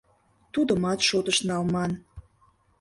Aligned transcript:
Тудымат 0.53 0.99
шотыш 1.09 1.37
налман. 1.49 1.91